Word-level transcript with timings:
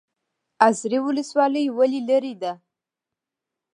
ازرې 0.67 0.99
ولسوالۍ 1.07 1.65
ولې 1.77 1.99
لیرې 2.07 2.33
ده؟ 2.41 2.53